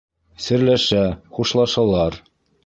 [0.45, 1.03] Серләшә,
[1.39, 2.19] хушлашалар.